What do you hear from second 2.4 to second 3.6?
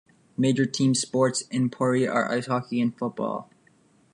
hockey and football.